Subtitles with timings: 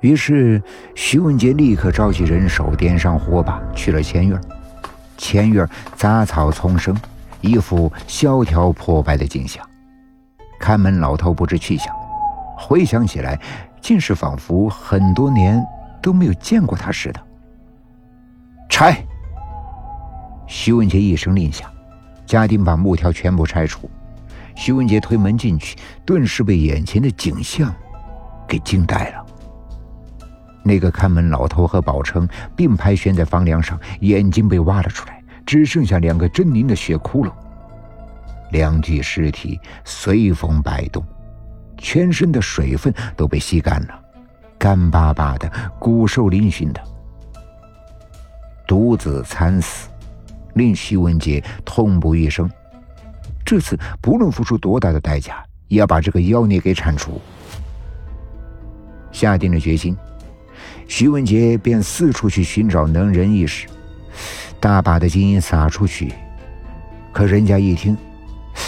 [0.00, 0.62] 于是
[0.94, 4.40] 徐文杰立刻召集人手，点上火把，去了前院。
[5.16, 6.94] 前院杂草丛生，
[7.40, 9.66] 一副萧条破败的景象。
[10.60, 11.94] 看门老头不知去向，
[12.56, 13.40] 回想起来，
[13.80, 15.64] 竟是仿佛很多年
[16.02, 17.20] 都没有见过他似的。
[18.68, 19.02] 拆！
[20.46, 21.70] 徐文杰一声令下，
[22.26, 23.90] 家丁把木条全部拆除。
[24.54, 27.74] 徐文杰推门进去，顿时被眼前的景象
[28.46, 29.25] 给惊呆了。
[30.66, 37.30] 那个看门老头和宝成并排悬在房梁上，眼睛被挖了出来，只剩下两个狰狞的血窟窿。
[38.50, 41.04] 两具尸体随风摆动，
[41.78, 44.00] 全身的水分都被吸干了，
[44.58, 45.48] 干巴巴的，
[45.78, 46.82] 骨瘦嶙峋的。
[48.66, 49.88] 独自惨死，
[50.54, 52.50] 令徐文杰痛不欲生。
[53.44, 57.20] 这次不论付出多大的代价，也要把这个妖孽给铲除。
[59.12, 59.96] 下定了决心。
[60.88, 63.66] 徐文杰便四处去寻找能人异士，
[64.60, 66.12] 大把的金银撒出去，
[67.12, 67.96] 可人家一听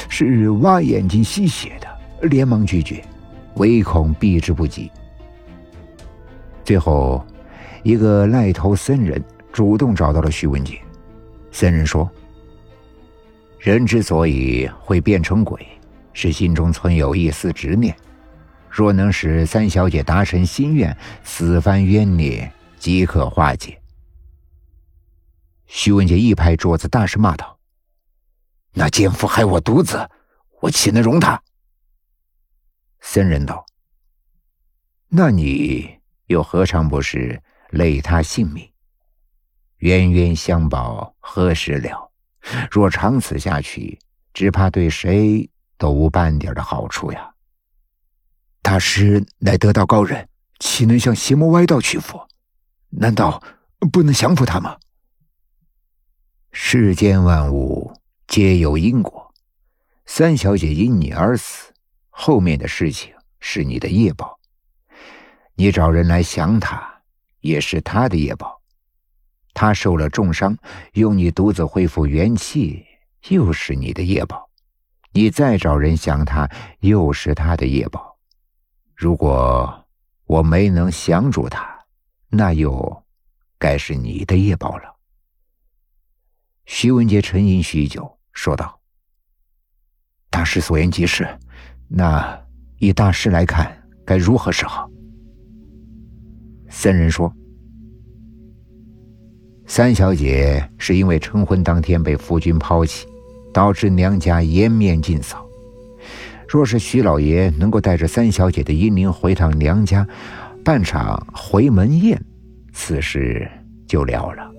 [0.08, 3.02] 是挖眼睛吸血的，连忙拒绝，
[3.54, 4.90] 唯恐避之不及。
[6.64, 7.24] 最后，
[7.82, 10.78] 一个赖头僧人主动找到了徐文杰。
[11.50, 12.10] 僧人说
[13.58, 15.66] ：“人之所以会变成鬼，
[16.12, 17.94] 是心中存有一丝执念。”
[18.70, 23.80] 若能使三小姐达成心愿，此番冤孽即可化解。
[25.66, 27.58] 徐文杰一拍桌子，大声骂道
[28.72, 30.08] ：“那奸夫害我独子，
[30.60, 31.42] 我岂能容他？”
[33.00, 33.64] 僧人道
[35.08, 38.70] ：“那你又何尝不是累他性命？
[39.78, 42.10] 冤冤相报何时了？
[42.70, 43.98] 若长此下去，
[44.32, 47.30] 只怕对谁都无半点的好处呀。”
[48.70, 52.20] 大师乃得道高人，岂能向邪魔歪道屈服？
[52.90, 53.42] 难道
[53.90, 54.76] 不能降服他吗？
[56.52, 57.90] 世间万物
[58.26, 59.32] 皆有因果，
[60.04, 61.72] 三小姐因你而死，
[62.10, 64.38] 后面的事情是你的业报。
[65.54, 67.00] 你找人来降她，
[67.40, 68.60] 也是她的业报。
[69.54, 70.54] 她受了重伤，
[70.92, 72.84] 用你独自恢复元气，
[73.30, 74.50] 又是你的业报。
[75.12, 76.46] 你再找人降她，
[76.80, 78.17] 又是她的业报。
[78.98, 79.86] 如果
[80.24, 81.64] 我没能降住他，
[82.28, 83.04] 那又
[83.56, 84.92] 该是你的业报了。
[86.66, 88.80] 徐文杰沉吟许久，说道
[90.28, 91.28] ：“大师所言极是，
[91.86, 92.44] 那
[92.78, 94.90] 以大师来看，该如何是好？”
[96.68, 97.32] 僧人说
[99.64, 103.06] ：“三小姐是因为成婚当天被夫君抛弃，
[103.54, 105.47] 导致娘家颜面尽扫。”
[106.48, 110.08] 若是徐老爷能够带着三小姐的阴灵回趟娘家，
[110.64, 112.18] 办场回门宴，
[112.72, 113.46] 此事
[113.86, 114.50] 就了了。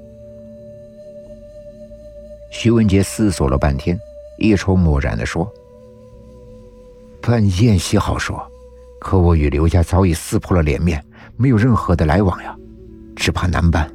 [2.51, 3.99] 徐文杰思索了半天，
[4.37, 5.51] 一筹莫展的说
[7.21, 8.39] ：“办宴席好说，
[9.01, 11.03] 可我与刘家早已撕破了脸面，
[11.37, 12.55] 没有任何的来往呀，
[13.15, 13.91] 只怕难办。”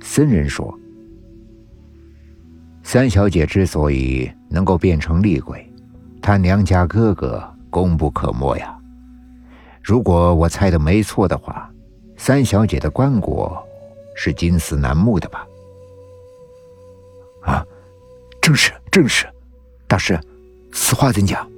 [0.00, 0.72] 僧人说
[2.84, 5.68] ：“三小姐之所以能够变成厉鬼。”
[6.26, 8.76] 他娘家哥哥功不可没呀！
[9.80, 11.70] 如果我猜的没错的话，
[12.16, 13.56] 三小姐的棺椁
[14.16, 15.46] 是金丝楠木的吧？
[17.42, 17.64] 啊，
[18.42, 19.24] 正是正是，
[19.86, 20.18] 大师，
[20.72, 21.48] 此话怎讲？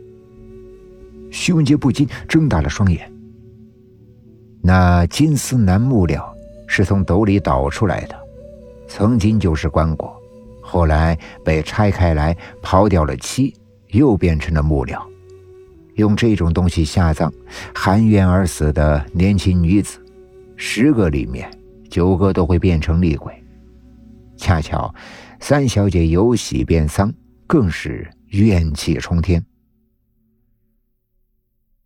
[1.31, 3.11] 徐文杰不禁睁大了双眼。
[4.61, 6.31] 那金丝楠木料
[6.67, 8.15] 是从斗里倒出来的，
[8.87, 10.13] 曾经就是棺椁，
[10.61, 13.55] 后来被拆开来刨掉了漆。
[13.91, 15.09] 又变成了木料，
[15.95, 17.33] 用这种东西下葬
[17.75, 20.05] 含冤而死的年轻女子，
[20.57, 21.51] 十个里面
[21.91, 23.43] 九个都会变成厉鬼。
[24.37, 24.95] 恰巧
[25.41, 27.13] 三小姐由喜变丧，
[27.47, 29.45] 更是怨气冲天。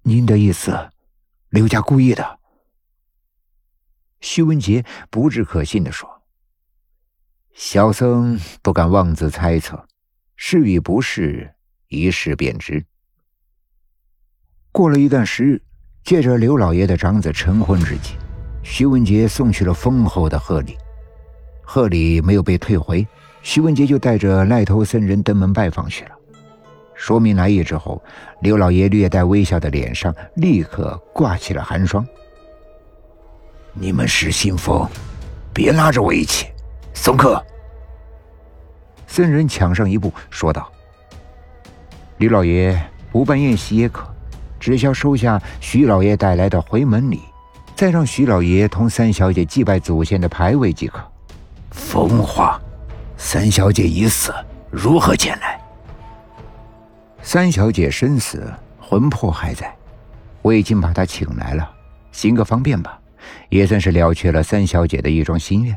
[0.02, 0.76] 您的意思，
[1.50, 2.38] 刘家故意的？
[4.20, 6.22] 徐文杰不置可信的说
[7.54, 9.86] ：“小僧不敢妄自猜测，
[10.36, 11.54] 是与不是。”
[11.92, 12.82] 一试便知。
[14.72, 15.62] 过了一段时日，
[16.02, 18.14] 借着刘老爷的长子成婚之际，
[18.62, 20.78] 徐文杰送去了丰厚的贺礼。
[21.60, 23.06] 贺礼没有被退回，
[23.42, 26.12] 徐文杰就带着赖头僧人登门拜访去了。
[26.94, 28.02] 说明来意之后，
[28.40, 32.06] 刘老爷略带微笑的脸上立刻挂起了寒霜。
[33.74, 34.90] 你们是信佛，
[35.52, 36.46] 别拉着我一起，
[36.94, 37.44] 送客。
[39.06, 40.72] 僧人抢上一步说道。
[42.22, 42.80] 李老爷
[43.10, 44.06] 不办宴席也可，
[44.60, 47.20] 只需收下徐老爷带来的回门礼，
[47.74, 51.02] 再让徐老爷同三小姐祭拜祖先的牌位即可。
[51.72, 52.60] 疯话！
[53.16, 54.32] 三小姐已死，
[54.70, 55.60] 如何前来？
[57.22, 59.74] 三小姐身死，魂魄还在，
[60.42, 61.68] 我已经把她请来了，
[62.12, 63.00] 行个方便吧，
[63.48, 65.76] 也算是了却了三小姐的一桩心愿。